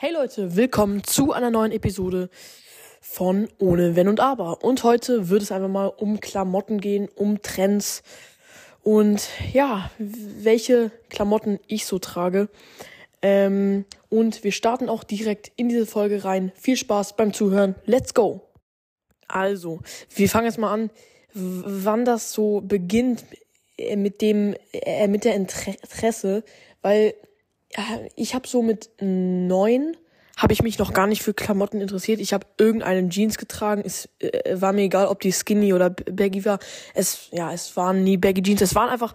Hey 0.00 0.12
Leute, 0.12 0.54
willkommen 0.54 1.02
zu 1.02 1.32
einer 1.32 1.50
neuen 1.50 1.72
Episode 1.72 2.30
von 3.00 3.48
Ohne 3.58 3.96
Wenn 3.96 4.06
und 4.06 4.20
Aber. 4.20 4.62
Und 4.62 4.84
heute 4.84 5.28
wird 5.28 5.42
es 5.42 5.50
einfach 5.50 5.66
mal 5.66 5.88
um 5.88 6.20
Klamotten 6.20 6.80
gehen, 6.80 7.08
um 7.16 7.42
Trends 7.42 8.04
und 8.84 9.28
ja, 9.52 9.90
welche 9.98 10.92
Klamotten 11.10 11.58
ich 11.66 11.84
so 11.84 11.98
trage. 11.98 12.48
Ähm, 13.22 13.86
und 14.08 14.44
wir 14.44 14.52
starten 14.52 14.88
auch 14.88 15.02
direkt 15.02 15.50
in 15.56 15.68
diese 15.68 15.84
Folge 15.84 16.22
rein. 16.22 16.52
Viel 16.54 16.76
Spaß 16.76 17.16
beim 17.16 17.32
Zuhören. 17.32 17.74
Let's 17.84 18.14
go! 18.14 18.42
Also, 19.26 19.80
wir 20.14 20.28
fangen 20.28 20.46
jetzt 20.46 20.58
mal 20.58 20.72
an, 20.72 20.90
wann 21.34 22.04
das 22.04 22.30
so 22.30 22.60
beginnt 22.60 23.24
äh, 23.76 23.96
mit 23.96 24.22
dem, 24.22 24.54
äh, 24.70 25.08
mit 25.08 25.24
der 25.24 25.34
Interesse, 25.34 26.44
weil 26.82 27.14
ich 28.16 28.34
habe 28.34 28.48
so 28.48 28.62
mit 28.62 28.90
neun 29.00 29.96
habe 30.38 30.52
ich 30.52 30.62
mich 30.62 30.78
noch 30.78 30.94
gar 30.94 31.08
nicht 31.08 31.22
für 31.22 31.34
Klamotten 31.34 31.80
interessiert. 31.80 32.20
Ich 32.20 32.32
habe 32.32 32.46
irgendeinen 32.58 33.10
Jeans 33.10 33.38
getragen. 33.38 33.82
Es 33.84 34.08
äh, 34.20 34.60
war 34.60 34.72
mir 34.72 34.82
egal, 34.82 35.08
ob 35.08 35.20
die 35.20 35.32
skinny 35.32 35.74
oder 35.74 35.90
baggy 35.90 36.44
war. 36.44 36.60
Es 36.94 37.28
ja, 37.32 37.52
es 37.52 37.76
waren 37.76 38.04
nie 38.04 38.16
baggy 38.16 38.42
Jeans. 38.42 38.62
Es 38.62 38.76
waren 38.76 38.88
einfach 38.88 39.14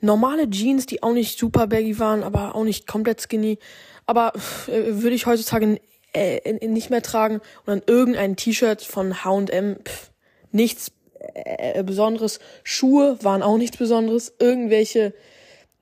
normale 0.00 0.48
Jeans, 0.50 0.84
die 0.84 1.02
auch 1.02 1.14
nicht 1.14 1.38
super 1.38 1.68
baggy 1.68 1.98
waren, 1.98 2.22
aber 2.22 2.54
auch 2.54 2.64
nicht 2.64 2.86
komplett 2.86 3.22
skinny. 3.22 3.58
Aber 4.04 4.34
äh, 4.66 5.00
würde 5.02 5.16
ich 5.16 5.24
heutzutage 5.24 5.80
äh, 6.12 6.66
nicht 6.66 6.90
mehr 6.90 7.02
tragen 7.02 7.36
und 7.36 7.66
dann 7.66 7.82
irgendein 7.86 8.36
T-Shirt 8.36 8.82
von 8.82 9.24
H&M, 9.24 9.78
nichts 10.52 10.92
äh, 11.34 11.82
Besonderes. 11.82 12.40
Schuhe 12.62 13.18
waren 13.22 13.42
auch 13.42 13.56
nichts 13.56 13.78
Besonderes. 13.78 14.34
Irgendwelche 14.38 15.14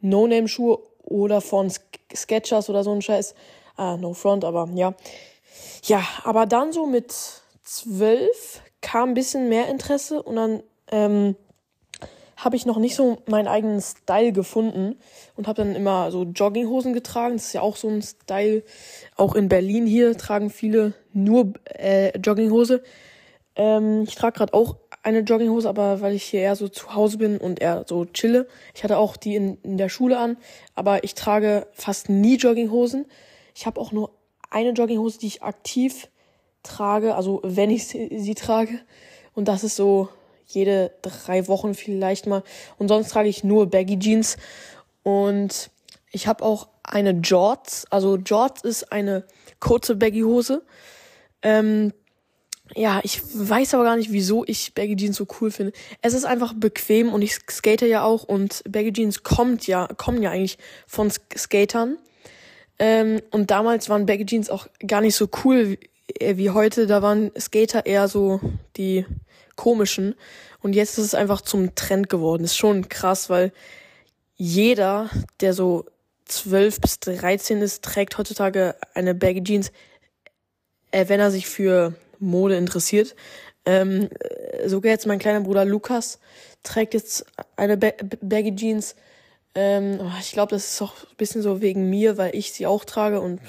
No-Name-Schuhe 0.01 0.79
oder 1.06 1.41
von 1.41 1.73
Sketchers 2.15 2.69
oder 2.69 2.84
so 2.84 2.92
ein 2.92 3.01
Scheiß. 3.01 3.34
Ah, 3.77 3.96
no 3.96 4.12
front, 4.12 4.45
aber 4.45 4.69
ja. 4.74 4.95
Ja, 5.84 6.02
aber 6.24 6.46
dann 6.46 6.73
so 6.73 6.87
mit 6.87 7.15
zwölf 7.62 8.60
kam 8.82 9.10
ein 9.10 9.15
bisschen 9.15 9.49
mehr 9.49 9.68
Interesse 9.68 10.23
und 10.23 10.37
dann 10.37 10.62
ähm, 10.90 11.37
habe 12.37 12.57
ich 12.57 12.66
noch 12.66 12.77
nicht 12.77 12.95
so 12.95 13.18
meinen 13.27 13.49
eigenen 13.49 13.80
Style 13.80 14.32
gefunden 14.32 14.96
und 15.37 15.49
habe 15.49 15.62
dann 15.62 15.74
immer 15.74 16.10
so 16.10 16.24
Jogginghosen 16.24 16.93
getragen. 16.93 17.37
Das 17.37 17.46
ist 17.46 17.52
ja 17.54 17.62
auch 17.62 17.77
so 17.77 17.88
ein 17.88 18.02
Style. 18.02 18.62
Auch 19.16 19.34
in 19.34 19.49
Berlin 19.49 19.87
hier 19.87 20.16
tragen 20.18 20.51
viele 20.51 20.93
nur 21.12 21.54
äh, 21.65 22.16
Jogginghose. 22.18 22.82
Ähm, 23.57 24.04
ich 24.07 24.15
trage 24.15 24.38
gerade 24.38 24.54
auch 24.54 24.76
eine 25.02 25.21
Jogginghose, 25.21 25.68
aber 25.68 26.01
weil 26.01 26.15
ich 26.15 26.24
hier 26.24 26.40
eher 26.40 26.57
so 26.57 26.68
zu 26.68 26.95
Hause 26.95 27.18
bin 27.18 27.38
und 27.38 27.60
eher 27.60 27.85
so 27.87 28.04
chille. 28.04 28.46
Ich 28.74 28.85
hatte 28.85 28.99
auch 28.99 29.16
die 29.16 29.37
in, 29.37 29.57
in 29.62 29.79
der 29.79 29.88
Schule 29.88 30.18
an, 30.18 30.37
aber 30.74 31.04
ich 31.04 31.15
trage 31.15 31.66
fast 31.73 32.09
nie 32.09 32.37
Jogginghosen. 32.37 33.07
Ich 33.54 33.66
habe 33.66 33.80
auch 33.80 33.93
nur 33.93 34.10
eine 34.51 34.71
Jogginghose, 34.71 35.18
die 35.18 35.29
ich 35.29 35.43
aktiv 35.43 36.09
trage, 36.62 37.15
also 37.15 37.40
wenn 37.45 37.71
ich 37.71 37.87
sie, 37.87 38.18
sie 38.18 38.34
trage. 38.34 38.80
Und 39.34 39.49
das 39.49 39.65
ist 39.65 39.77
so 39.77 40.09
jede 40.46 40.93
drei 41.02 41.49
Wochen 41.49 41.74
vielleicht 41.74 42.27
mal. 42.27 42.43
Und 42.79 42.88
sonst 42.88 43.10
trage 43.10 43.29
ich 43.29 43.45
nur 43.45 43.71
Baggy 43.71 43.99
Jeans. 43.99 44.37
Und 45.02 45.71
ich 46.10 46.27
habe 46.27 46.45
auch 46.45 46.68
eine 46.82 47.10
Jorts. 47.10 47.87
Also 47.90 48.16
Jorts 48.16 48.62
ist 48.62 48.93
eine 48.93 49.24
kurze 49.60 49.96
Baggy 49.96 50.23
Hose. 50.23 50.65
Ähm, 51.43 51.93
ja, 52.74 53.00
ich 53.04 53.22
weiß 53.32 53.74
aber 53.74 53.84
gar 53.84 53.96
nicht, 53.96 54.12
wieso 54.12 54.45
ich 54.46 54.74
Baggy 54.74 54.96
Jeans 54.96 55.16
so 55.16 55.26
cool 55.40 55.50
finde. 55.50 55.72
Es 56.02 56.14
ist 56.14 56.24
einfach 56.24 56.52
bequem 56.54 57.12
und 57.12 57.22
ich 57.22 57.38
skate 57.48 57.82
ja 57.82 58.02
auch 58.02 58.24
und 58.24 58.62
Baggy 58.68 58.92
Jeans 58.92 59.22
kommt 59.22 59.66
ja, 59.66 59.88
kommen 59.96 60.22
ja 60.22 60.30
eigentlich 60.30 60.59
von 60.87 61.10
Skatern. 61.10 61.98
Ähm, 62.78 63.22
und 63.30 63.50
damals 63.50 63.88
waren 63.88 64.06
Baggy 64.06 64.26
Jeans 64.26 64.50
auch 64.50 64.66
gar 64.87 65.00
nicht 65.00 65.14
so 65.14 65.28
cool 65.44 65.70
wie, 65.70 65.78
äh, 66.20 66.37
wie 66.37 66.50
heute. 66.50 66.87
Da 66.87 67.03
waren 67.03 67.31
Skater 67.38 67.87
eher 67.87 68.09
so 68.09 68.41
die 68.76 69.06
komischen. 69.54 70.14
Und 70.60 70.75
jetzt 70.75 70.98
ist 70.98 71.04
es 71.04 71.14
einfach 71.14 71.41
zum 71.41 71.75
Trend 71.75 72.09
geworden. 72.09 72.44
Ist 72.44 72.56
schon 72.56 72.88
krass, 72.88 73.31
weil 73.31 73.53
jeder, 74.37 75.09
der 75.41 75.55
so 75.55 75.87
12 76.26 76.81
bis 76.81 77.00
13 77.00 77.62
ist, 77.62 77.84
trägt 77.84 78.19
heutzutage 78.19 78.75
eine 78.93 79.15
Baggy 79.15 79.43
Jeans, 79.43 79.72
äh, 80.91 81.09
wenn 81.09 81.21
er 81.21 81.31
sich 81.31 81.47
für 81.47 81.94
Mode 82.19 82.56
interessiert. 82.56 83.15
Ähm, 83.65 84.09
sogar 84.65 84.93
jetzt 84.93 85.06
mein 85.06 85.19
kleiner 85.19 85.41
Bruder 85.41 85.65
Lukas 85.65 86.21
trägt 86.62 86.94
jetzt 86.94 87.27
eine 87.56 87.77
ba 87.77 87.93
Baggy 88.21 88.54
Jeans. 88.54 88.94
Ähm, 89.54 89.99
oh, 90.00 90.19
ich 90.21 90.32
glaube, 90.32 90.50
das 90.50 90.72
ist 90.72 90.82
auch 90.82 90.94
ein 91.03 91.16
bisschen 91.16 91.43
so 91.43 91.60
wegen 91.60 91.88
mir, 91.88 92.19
weil 92.19 92.34
ich 92.37 92.53
sie 92.53 92.66
auch 92.66 92.84
trage 92.84 93.21
und 93.21 93.41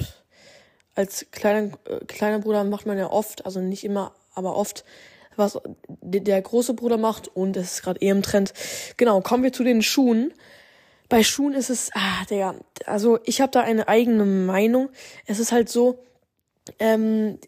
als 0.96 1.28
kleiner, 1.32 1.78
äh, 1.86 2.04
kleiner 2.08 2.40
Bruder 2.40 2.64
macht 2.64 2.86
man 2.86 2.98
ja 2.98 3.12
oft, 3.12 3.46
also 3.46 3.60
nicht 3.60 3.84
immer, 3.84 4.14
aber 4.34 4.56
oft, 4.56 4.84
was 5.36 5.60
der 5.88 6.42
große 6.42 6.74
Bruder 6.74 6.98
macht 6.98 7.28
und 7.28 7.56
es 7.58 7.74
ist 7.74 7.84
gerade 7.84 8.02
eh 8.02 8.10
im 8.10 8.24
Trend. 8.24 8.54
Genau, 8.98 9.22
kommen 9.22 9.44
wir 9.44 9.54
zu 9.54 9.64
den 9.64 9.84
Schuhen. 9.84 10.34
Bei 11.10 11.24
Schuhen 11.24 11.54
ist 11.54 11.70
es, 11.70 11.92
ah, 11.94 12.26
Digga, 12.30 12.56
also 12.86 13.20
ich 13.24 13.40
habe 13.40 13.52
da 13.52 13.62
eine 13.62 13.88
eigene 13.88 14.26
Meinung. 14.26 14.90
Es 15.26 15.40
ist 15.40 15.52
halt 15.52 15.70
so, 15.70 16.00
ähm, 16.80 17.40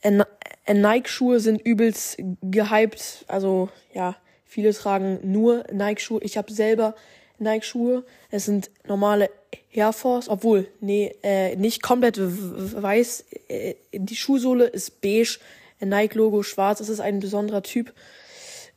äh, 0.00 0.24
Nike-Schuhe 0.66 1.40
sind 1.40 1.60
übelst 1.62 2.18
gehypt. 2.42 3.24
Also 3.28 3.68
ja, 3.94 4.16
viele 4.44 4.72
tragen 4.72 5.18
nur 5.22 5.64
Nike-Schuhe. 5.72 6.20
Ich 6.22 6.36
habe 6.36 6.52
selber 6.52 6.94
Nike-Schuhe. 7.38 8.04
Es 8.30 8.44
sind 8.44 8.70
normale 8.86 9.30
Air 9.72 9.92
Force, 9.92 10.28
obwohl, 10.28 10.68
nee, 10.80 11.14
äh, 11.22 11.56
nicht 11.56 11.82
komplett 11.82 12.18
weiß. 12.20 13.24
Äh, 13.48 13.74
die 13.92 14.16
Schuhsohle 14.16 14.66
ist 14.66 15.00
beige, 15.00 15.38
Nike-Logo 15.80 16.42
schwarz. 16.42 16.80
Es 16.80 16.88
ist 16.88 17.00
ein 17.00 17.20
besonderer 17.20 17.62
Typ 17.62 17.92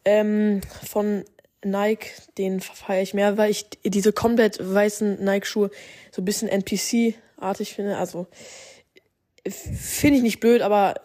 ähm, 0.05 0.61
von 0.83 1.23
Nike. 1.63 2.11
Den 2.37 2.59
feiere 2.61 3.01
ich 3.01 3.13
mehr, 3.13 3.37
weil 3.37 3.51
ich 3.51 3.67
diese 3.83 4.13
komplett 4.13 4.57
weißen 4.61 5.23
Nike-Schuhe 5.23 5.69
so 6.11 6.21
ein 6.21 6.25
bisschen 6.25 6.49
NPC-artig 6.49 7.73
finde. 7.73 7.97
Also 7.97 8.27
finde 9.47 10.17
ich 10.17 10.23
nicht 10.23 10.39
blöd, 10.39 10.61
aber 10.61 10.95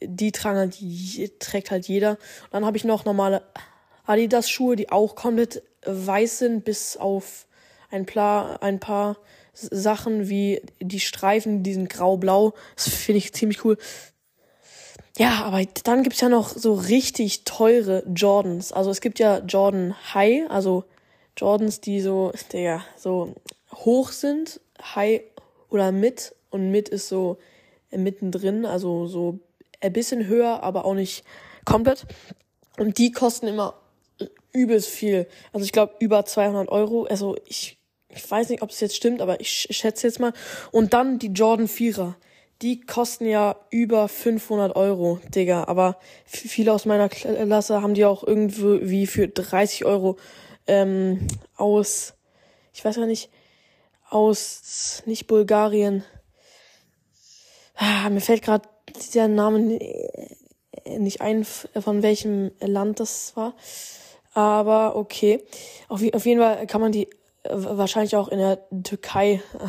die 0.00 0.32
tragen 0.32 0.58
halt, 0.58 0.80
die 0.80 1.30
trägt 1.38 1.70
halt 1.70 1.86
jeder. 1.86 2.12
Und 2.12 2.52
dann 2.52 2.66
habe 2.66 2.76
ich 2.76 2.84
noch 2.84 3.04
normale 3.04 3.42
Adidas 4.04 4.50
Schuhe, 4.50 4.76
die 4.76 4.90
auch 4.90 5.14
komplett 5.14 5.62
weiß 5.84 6.38
sind, 6.38 6.64
bis 6.64 6.96
auf 6.96 7.46
ein 7.90 8.06
paar, 8.06 8.62
ein 8.62 8.80
paar 8.80 9.16
Sachen 9.52 10.28
wie 10.28 10.60
die 10.80 11.00
Streifen, 11.00 11.62
die 11.62 11.74
sind 11.74 11.88
grau-blau. 11.88 12.54
Das 12.74 12.88
finde 12.88 13.18
ich 13.18 13.32
ziemlich 13.32 13.64
cool. 13.64 13.78
Ja, 15.18 15.44
aber 15.44 15.64
dann 15.84 16.02
gibt's 16.02 16.20
ja 16.20 16.28
noch 16.28 16.50
so 16.50 16.74
richtig 16.74 17.44
teure 17.44 18.02
Jordans. 18.14 18.72
Also 18.72 18.90
es 18.90 19.00
gibt 19.00 19.18
ja 19.18 19.38
Jordan 19.38 19.94
High, 20.12 20.50
also 20.50 20.84
Jordans, 21.36 21.80
die 21.80 22.00
so, 22.00 22.32
der 22.52 22.84
so 22.96 23.34
hoch 23.72 24.10
sind, 24.10 24.60
High 24.94 25.22
oder 25.70 25.90
Mid 25.90 26.34
und 26.50 26.70
Mid 26.70 26.90
ist 26.90 27.08
so 27.08 27.38
mittendrin, 27.90 28.64
also 28.64 29.06
so 29.06 29.40
ein 29.80 29.92
bisschen 29.92 30.26
höher, 30.26 30.62
aber 30.62 30.84
auch 30.84 30.94
nicht 30.94 31.24
komplett. 31.64 32.06
Und 32.78 32.98
die 32.98 33.12
kosten 33.12 33.46
immer 33.46 33.74
übelst 34.52 34.88
viel. 34.88 35.26
Also 35.52 35.64
ich 35.64 35.72
glaube 35.72 35.94
über 35.98 36.24
200 36.24 36.68
Euro. 36.68 37.04
Also 37.04 37.36
ich, 37.46 37.78
ich 38.08 38.30
weiß 38.30 38.48
nicht, 38.48 38.62
ob 38.62 38.70
es 38.70 38.80
jetzt 38.80 38.96
stimmt, 38.96 39.20
aber 39.20 39.40
ich 39.40 39.68
schätze 39.70 40.06
jetzt 40.06 40.20
mal. 40.20 40.32
Und 40.72 40.94
dann 40.94 41.18
die 41.18 41.28
Jordan 41.28 41.66
4er. 41.66 42.14
Die 42.62 42.80
kosten 42.80 43.26
ja 43.26 43.56
über 43.68 44.08
500 44.08 44.76
Euro, 44.76 45.20
Digga. 45.34 45.64
Aber 45.64 45.98
viele 46.24 46.72
aus 46.72 46.86
meiner 46.86 47.10
Klasse 47.10 47.82
haben 47.82 47.92
die 47.92 48.06
auch 48.06 48.24
irgendwie 48.24 49.06
für 49.06 49.28
30 49.28 49.84
Euro 49.84 50.16
ähm, 50.66 51.26
aus, 51.56 52.14
ich 52.72 52.82
weiß 52.82 52.96
gar 52.96 53.06
nicht, 53.06 53.30
aus, 54.08 55.02
nicht 55.04 55.26
Bulgarien, 55.26 56.02
mir 58.10 58.20
fällt 58.20 58.42
gerade 58.42 58.68
dieser 59.02 59.28
Name 59.28 59.78
nicht 60.98 61.20
ein, 61.20 61.44
von 61.44 62.02
welchem 62.02 62.52
Land 62.60 63.00
das 63.00 63.36
war. 63.36 63.54
Aber 64.32 64.96
okay. 64.96 65.42
Auf, 65.88 66.02
auf 66.12 66.26
jeden 66.26 66.40
Fall 66.40 66.66
kann 66.66 66.80
man 66.80 66.92
die 66.92 67.08
äh, 67.44 67.50
wahrscheinlich 67.50 68.16
auch 68.16 68.28
in 68.28 68.38
der 68.38 68.58
Türkei 68.82 69.34
äh, 69.34 69.68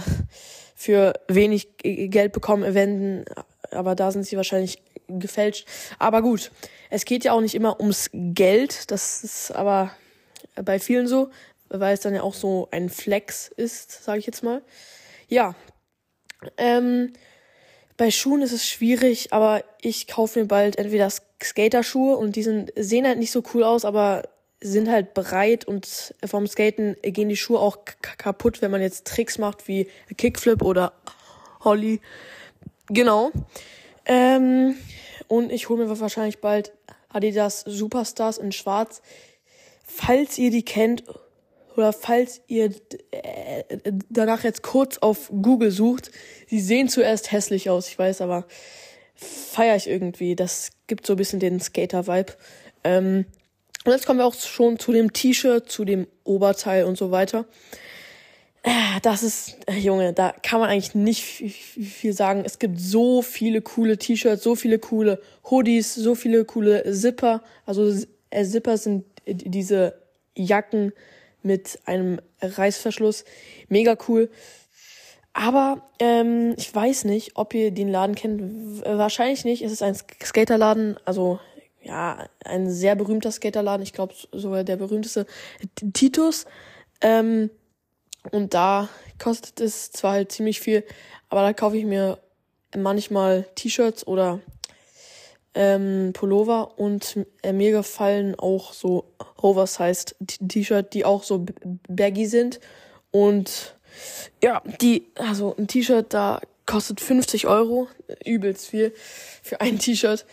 für 0.75 1.13
wenig 1.27 1.77
Geld 1.77 2.33
bekommen, 2.33 2.73
wenden. 2.73 3.25
Aber 3.71 3.95
da 3.95 4.11
sind 4.11 4.25
sie 4.25 4.35
wahrscheinlich 4.35 4.83
gefälscht. 5.07 5.65
Aber 5.99 6.21
gut, 6.21 6.51
es 6.89 7.05
geht 7.05 7.23
ja 7.23 7.33
auch 7.33 7.41
nicht 7.41 7.55
immer 7.55 7.79
ums 7.79 8.09
Geld. 8.13 8.91
Das 8.91 9.23
ist 9.23 9.51
aber 9.51 9.91
bei 10.55 10.79
vielen 10.79 11.07
so, 11.07 11.29
weil 11.69 11.93
es 11.93 12.01
dann 12.01 12.13
ja 12.13 12.21
auch 12.21 12.33
so 12.33 12.67
ein 12.71 12.89
Flex 12.89 13.47
ist, 13.47 14.03
sage 14.03 14.19
ich 14.19 14.25
jetzt 14.25 14.43
mal. 14.43 14.61
Ja. 15.27 15.55
Ähm, 16.57 17.13
bei 17.97 18.11
Schuhen 18.11 18.43
ist 18.43 18.51
es 18.51 18.67
schwierig, 18.67 19.33
aber 19.33 19.63
ich 19.81 20.07
kaufe 20.07 20.39
mir 20.39 20.45
bald 20.45 20.77
entweder 20.77 21.09
Skaterschuhe 21.43 22.15
und 22.15 22.35
die 22.35 22.43
sind, 22.43 22.71
sehen 22.75 23.07
halt 23.07 23.17
nicht 23.17 23.31
so 23.31 23.43
cool 23.53 23.63
aus, 23.63 23.85
aber 23.85 24.23
sind 24.61 24.89
halt 24.89 25.13
breit 25.13 25.65
und 25.65 26.13
vom 26.25 26.47
Skaten 26.47 26.95
gehen 27.01 27.29
die 27.29 27.35
Schuhe 27.35 27.59
auch 27.59 27.79
kaputt, 28.01 28.61
wenn 28.61 28.71
man 28.71 28.81
jetzt 28.81 29.05
Tricks 29.05 29.37
macht 29.37 29.67
wie 29.67 29.87
Kickflip 30.17 30.61
oder 30.61 30.93
Holly. 31.63 31.99
genau. 32.87 33.31
Ähm, 34.05 34.75
und 35.27 35.51
ich 35.51 35.69
hole 35.69 35.85
mir 35.85 35.99
wahrscheinlich 35.99 36.39
bald 36.39 36.71
Adidas 37.09 37.61
Superstars 37.61 38.37
in 38.37 38.51
Schwarz. 38.51 39.01
Falls 39.83 40.37
ihr 40.37 40.51
die 40.51 40.63
kennt 40.63 41.03
oder 41.77 41.93
falls 41.93 42.41
ihr 42.47 42.71
äh, 43.11 43.63
danach 44.09 44.43
jetzt 44.43 44.63
kurz 44.63 44.97
auf 44.97 45.29
Google 45.29 45.71
sucht, 45.71 46.11
sie 46.47 46.59
sehen 46.59 46.89
zuerst 46.89 47.31
hässlich 47.31 47.69
aus, 47.69 47.87
ich 47.87 47.97
weiß, 47.97 48.21
aber 48.21 48.45
feiere 49.15 49.75
ich 49.75 49.87
irgendwie. 49.87 50.35
Das 50.35 50.71
gibt 50.87 51.05
so 51.05 51.13
ein 51.13 51.17
bisschen 51.17 51.39
den 51.39 51.59
Skater-Vibe. 51.59 52.33
Ähm, 52.83 53.25
und 53.85 53.91
jetzt 53.91 54.05
kommen 54.05 54.19
wir 54.19 54.25
auch 54.25 54.35
schon 54.35 54.79
zu 54.79 54.91
dem 54.91 55.13
T-Shirt, 55.13 55.69
zu 55.69 55.85
dem 55.85 56.07
Oberteil 56.23 56.85
und 56.85 56.97
so 56.97 57.11
weiter. 57.11 57.45
Äh, 58.63 58.99
das 59.01 59.23
ist, 59.23 59.57
äh, 59.67 59.77
Junge, 59.77 60.13
da 60.13 60.33
kann 60.43 60.59
man 60.59 60.69
eigentlich 60.69 60.93
nicht 60.93 61.23
viel 61.23 62.13
sagen. 62.13 62.43
Es 62.45 62.59
gibt 62.59 62.79
so 62.79 63.21
viele 63.21 63.61
coole 63.61 63.97
T-Shirts, 63.97 64.43
so 64.43 64.55
viele 64.55 64.79
coole 64.79 65.21
Hoodies, 65.49 65.95
so 65.95 66.15
viele 66.15 66.43
coole 66.45 66.91
Zipper. 66.91 67.43
Also 67.65 67.93
äh, 68.29 68.43
Zipper 68.43 68.77
sind 68.77 69.05
diese 69.25 69.93
Jacken 70.35 70.93
mit 71.47 71.79
einem 71.85 72.21
Reißverschluss. 72.41 73.25
Mega 73.69 73.97
cool. 74.07 74.29
Aber 75.33 75.89
ähm, 75.99 76.55
ich 76.57 76.73
weiß 76.73 77.05
nicht, 77.05 77.31
ob 77.35 77.53
ihr 77.53 77.71
den 77.71 77.89
Laden 77.89 78.15
kennt. 78.15 78.85
Wahrscheinlich 78.85 79.45
nicht. 79.45 79.63
Es 79.63 79.71
ist 79.71 79.83
ein 79.83 79.95
Skaterladen, 79.95 80.97
also 81.05 81.39
ja, 81.81 82.27
ein 82.43 82.69
sehr 82.69 82.95
berühmter 82.95 83.31
Skaterladen. 83.31 83.83
Ich 83.83 83.93
glaube 83.93 84.13
sogar 84.31 84.63
der 84.63 84.77
berühmteste 84.77 85.25
Titus. 85.93 86.45
Ähm, 87.01 87.49
und 88.31 88.53
da 88.53 88.89
kostet 89.19 89.61
es 89.61 89.91
zwar 89.91 90.13
halt 90.13 90.31
ziemlich 90.31 90.59
viel, 90.59 90.83
aber 91.29 91.41
da 91.41 91.53
kaufe 91.53 91.77
ich 91.77 91.85
mir 91.85 92.19
manchmal 92.75 93.47
T-Shirts 93.55 94.05
oder 94.05 94.41
ähm, 95.53 96.11
Pullover 96.13 96.77
und 96.77 97.25
äh, 97.41 97.53
mir 97.53 97.71
gefallen 97.71 98.35
auch 98.37 98.73
so 98.73 99.05
oversized 99.41 100.15
T-Shirt, 100.47 100.93
die 100.93 101.05
auch 101.05 101.23
so 101.23 101.45
baggy 101.87 102.25
sind 102.25 102.59
und 103.11 103.75
ja, 104.43 104.61
die, 104.81 105.07
also 105.15 105.55
ein 105.57 105.67
T-Shirt 105.67 106.13
da 106.13 106.41
kostet 106.65 106.99
50 107.01 107.47
Euro, 107.47 107.87
übelst 108.25 108.67
viel 108.67 108.93
für 109.41 109.61
ein 109.61 109.79
T-Shirt, 109.79 110.25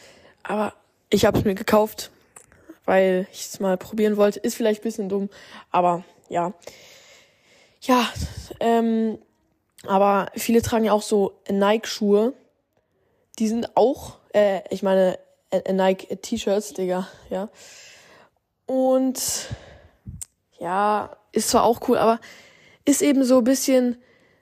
aber 0.42 0.74
ich 1.10 1.24
habe 1.24 1.38
es 1.38 1.44
mir 1.44 1.54
gekauft, 1.54 2.10
weil 2.84 3.26
ich 3.32 3.46
es 3.46 3.60
mal 3.60 3.78
probieren 3.78 4.16
wollte. 4.16 4.40
Ist 4.40 4.56
vielleicht 4.56 4.80
ein 4.80 4.84
bisschen 4.84 5.08
dumm, 5.08 5.30
aber 5.70 6.04
ja. 6.28 6.52
Ja, 7.80 8.08
ähm, 8.60 9.18
aber 9.86 10.30
viele 10.34 10.62
tragen 10.62 10.84
ja 10.84 10.92
auch 10.92 11.02
so 11.02 11.40
Nike-Schuhe. 11.48 12.32
Die 13.38 13.48
sind 13.48 13.76
auch, 13.76 14.18
äh, 14.34 14.60
ich 14.70 14.82
meine, 14.82 15.18
äh, 15.50 15.72
Nike-T-Shirts, 15.72 16.74
Digga, 16.74 17.08
ja. 17.30 17.48
Und 18.66 19.48
ja, 20.58 21.16
ist 21.32 21.50
zwar 21.50 21.64
auch 21.64 21.88
cool, 21.88 21.98
aber 21.98 22.20
ist 22.84 23.02
eben 23.02 23.24
so 23.24 23.38
ein 23.38 23.44
bisschen, 23.44 23.96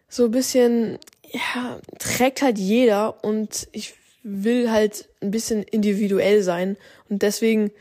so 0.09 0.25
ein 0.25 0.31
bisschen, 0.31 0.99
ja, 1.31 1.79
trägt 1.99 2.43
halt 2.43 2.59
jeder 2.59 3.23
und 3.25 3.69
ich 3.73 3.95
will 4.23 4.71
halt 4.71 5.09
ein 5.21 5.31
bisschen 5.31 5.63
individuell 5.63 6.43
sein 6.43 6.77
und 7.09 7.23
deswegen 7.23 7.73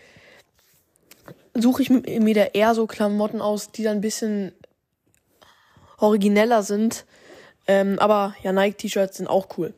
suche 1.53 1.83
ich 1.83 1.89
mir 1.89 2.33
da 2.33 2.45
eher 2.45 2.73
so 2.75 2.87
Klamotten 2.87 3.41
aus, 3.41 3.71
die 3.71 3.83
dann 3.83 3.97
ein 3.97 4.01
bisschen 4.01 4.53
origineller 5.97 6.63
sind. 6.63 7.05
Ähm, 7.67 7.99
aber 7.99 8.35
ja, 8.41 8.51
Nike-T-Shirts 8.53 9.17
sind 9.17 9.27
auch 9.27 9.57
cool. 9.57 9.73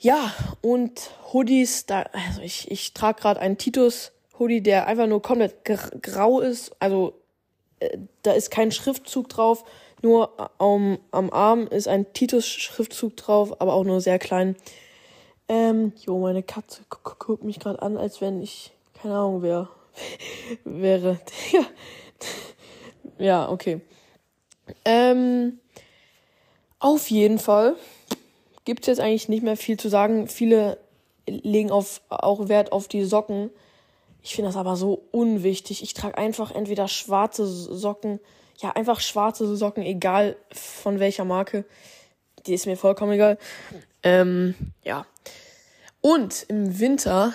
Ja, 0.00 0.32
und 0.60 1.10
Hoodies, 1.32 1.86
da, 1.86 2.02
also 2.12 2.40
ich, 2.40 2.70
ich 2.70 2.94
trage 2.94 3.20
gerade 3.20 3.40
einen 3.40 3.58
Titus-Hoodie, 3.58 4.60
der 4.60 4.86
einfach 4.86 5.08
nur 5.08 5.20
komplett 5.20 5.64
grau 5.64 6.38
ist. 6.38 6.70
Also 6.78 7.14
äh, 7.80 7.98
da 8.22 8.32
ist 8.32 8.52
kein 8.52 8.70
Schriftzug 8.70 9.28
drauf. 9.28 9.64
Nur 10.00 10.50
am, 10.60 10.98
am 11.10 11.30
Arm 11.32 11.66
ist 11.66 11.88
ein 11.88 12.12
Titus-Schriftzug 12.12 13.16
drauf, 13.16 13.60
aber 13.60 13.74
auch 13.74 13.82
nur 13.82 14.00
sehr 14.00 14.20
klein. 14.20 14.54
Ähm, 15.48 15.92
jo, 16.06 16.16
meine 16.20 16.44
Katze 16.44 16.82
guckt 16.88 17.42
mich 17.42 17.58
gerade 17.58 17.82
an, 17.82 17.96
als 17.96 18.20
wenn 18.20 18.40
ich, 18.40 18.70
keine 19.02 19.14
Ahnung, 19.14 19.42
wer 19.42 19.68
wäre. 20.64 21.18
ja. 21.52 21.64
ja, 23.18 23.48
okay. 23.48 23.80
Ähm, 24.84 25.58
auf 26.78 27.10
jeden 27.10 27.40
Fall 27.40 27.74
gibt 28.68 28.82
es 28.82 28.86
jetzt 28.86 29.00
eigentlich 29.00 29.30
nicht 29.30 29.42
mehr 29.42 29.56
viel 29.56 29.78
zu 29.78 29.88
sagen. 29.88 30.28
Viele 30.28 30.76
legen 31.26 31.70
auf, 31.70 32.02
auch 32.10 32.50
Wert 32.50 32.70
auf 32.70 32.86
die 32.86 33.02
Socken. 33.02 33.48
Ich 34.22 34.34
finde 34.34 34.50
das 34.50 34.58
aber 34.58 34.76
so 34.76 35.04
unwichtig. 35.10 35.82
Ich 35.82 35.94
trage 35.94 36.18
einfach 36.18 36.54
entweder 36.54 36.86
schwarze 36.86 37.46
Socken, 37.46 38.20
ja, 38.58 38.72
einfach 38.72 39.00
schwarze 39.00 39.56
Socken, 39.56 39.84
egal 39.84 40.36
von 40.52 40.98
welcher 40.98 41.24
Marke. 41.24 41.64
Die 42.46 42.52
ist 42.52 42.66
mir 42.66 42.76
vollkommen 42.76 43.12
egal. 43.12 43.38
Ähm, 44.02 44.54
ja. 44.84 45.06
Und 46.02 46.44
im 46.48 46.78
Winter 46.78 47.32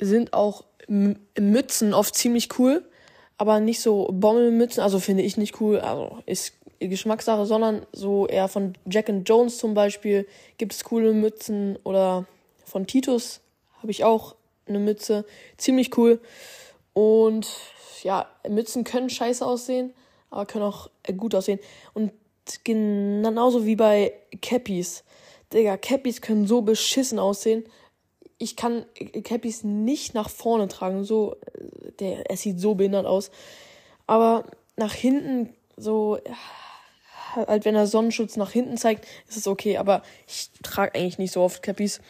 sind 0.00 0.32
auch 0.32 0.62
Mützen 0.86 1.92
oft 1.92 2.14
ziemlich 2.14 2.56
cool, 2.60 2.88
aber 3.36 3.58
nicht 3.58 3.80
so 3.80 4.08
Bommelmützen, 4.12 4.80
also 4.80 5.00
finde 5.00 5.24
ich 5.24 5.36
nicht 5.36 5.60
cool, 5.60 5.80
also 5.80 6.18
ist 6.24 6.52
Geschmackssache, 6.80 7.46
sondern 7.46 7.86
so 7.92 8.26
eher 8.26 8.48
von 8.48 8.74
Jack 8.88 9.08
and 9.08 9.28
Jones 9.28 9.58
zum 9.58 9.74
Beispiel 9.74 10.26
gibt 10.58 10.72
es 10.72 10.84
coole 10.84 11.12
Mützen 11.12 11.76
oder 11.84 12.26
von 12.64 12.86
Titus 12.86 13.40
habe 13.80 13.90
ich 13.90 14.04
auch 14.04 14.34
eine 14.66 14.78
Mütze, 14.78 15.24
ziemlich 15.56 15.96
cool. 15.96 16.20
Und 16.92 17.48
ja, 18.02 18.28
Mützen 18.48 18.84
können 18.84 19.10
scheiße 19.10 19.44
aussehen, 19.44 19.92
aber 20.30 20.46
können 20.46 20.64
auch 20.64 20.90
gut 21.16 21.34
aussehen. 21.34 21.58
Und 21.94 22.12
genauso 22.64 23.66
wie 23.66 23.76
bei 23.76 24.12
Cappies. 24.42 25.04
Digga, 25.52 25.76
Cappies 25.76 26.20
können 26.20 26.46
so 26.46 26.62
beschissen 26.62 27.18
aussehen. 27.18 27.64
Ich 28.38 28.56
kann 28.56 28.84
Cappies 29.24 29.64
nicht 29.64 30.14
nach 30.14 30.28
vorne 30.28 30.68
tragen, 30.68 31.04
so, 31.04 31.36
der, 31.98 32.30
es 32.30 32.42
sieht 32.42 32.60
so 32.60 32.74
behindert 32.74 33.06
aus. 33.06 33.30
Aber 34.06 34.44
nach 34.76 34.92
hinten 34.92 35.54
so, 35.76 36.18
halt 37.46 37.64
wenn 37.64 37.74
der 37.74 37.86
Sonnenschutz 37.86 38.36
nach 38.36 38.50
hinten 38.50 38.76
zeigt, 38.76 39.06
ist 39.28 39.36
es 39.36 39.46
okay, 39.46 39.78
aber 39.78 40.02
ich 40.26 40.50
trage 40.62 40.94
eigentlich 40.94 41.18
nicht 41.18 41.32
so 41.32 41.42
oft 41.42 41.62
Cappies. 41.62 42.00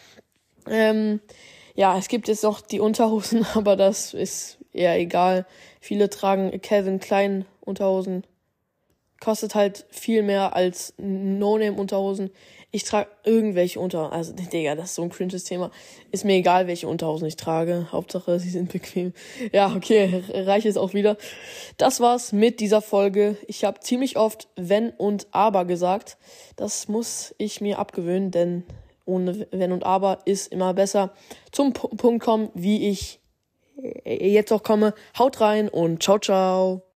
Ähm, 0.69 1.21
ja, 1.75 1.97
es 1.97 2.09
gibt 2.09 2.29
jetzt 2.29 2.43
noch 2.43 2.61
die 2.61 2.81
Unterhosen, 2.81 3.47
aber 3.55 3.77
das 3.77 4.15
ist 4.15 4.59
eher 4.73 4.99
egal. 4.99 5.47
Viele 5.81 6.11
tragen 6.11 6.61
Calvin 6.61 7.01
Klein 7.01 7.45
Unterhosen. 7.61 8.25
Kostet 9.21 9.55
halt 9.55 9.87
viel 9.91 10.23
mehr 10.23 10.55
als 10.55 10.95
No-Name-Unterhosen. 10.97 12.31
Ich 12.71 12.85
trage 12.85 13.09
irgendwelche 13.25 13.81
Unter... 13.81 14.13
Also, 14.13 14.33
Digga, 14.53 14.75
das 14.75 14.91
ist 14.91 14.95
so 14.97 15.03
ein 15.03 15.11
cringes 15.11 15.45
Thema. 15.45 15.71
Ist 16.11 16.25
mir 16.25 16.35
egal, 16.35 16.67
welche 16.67 16.89
Unterhosen 16.89 17.27
ich 17.27 17.37
trage. 17.37 17.89
Hauptsache, 17.93 18.39
sie 18.39 18.51
sind 18.51 18.73
bequem. 18.73 19.13
Ja, 19.53 19.75
okay, 19.75 20.23
reicht 20.33 20.67
es 20.67 20.77
auch 20.77 20.95
wieder. 20.95 21.17
Das 21.77 22.01
war's 22.01 22.33
mit 22.33 22.61
dieser 22.61 22.83
Folge. 22.83 23.37
Ich 23.47 23.65
habe 23.65 23.81
ziemlich 23.81 24.17
oft 24.17 24.49
wenn 24.57 24.91
und 24.91 25.29
aber 25.31 25.65
gesagt. 25.65 26.19
Das 26.57 26.89
muss 26.89 27.35
ich 27.39 27.61
mir 27.61 27.79
abgewöhnen, 27.79 28.31
denn 28.31 28.65
ohne 29.07 29.47
wenn 29.51 29.73
und 29.73 29.85
aber 29.85 30.19
ist 30.27 30.53
immer 30.53 30.75
besser. 30.75 31.15
Zum 31.51 31.73
Punkt 31.73 32.23
kommen, 32.23 32.51
wie 32.55 32.89
ich 32.89 33.21
jetzt 34.05 34.53
auch 34.53 34.63
komme. 34.63 34.95
Haut 35.19 35.41
rein 35.41 35.69
und 35.69 36.03
ciao, 36.03 36.19
ciao. 36.19 36.88